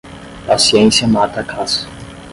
Paciência 0.47 1.07
mata 1.07 1.41
a 1.41 1.43
caça. 1.43 1.85